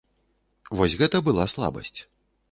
Вось 0.79 0.95
гэта 1.01 1.21
была 1.27 1.45
слабасць. 1.53 1.95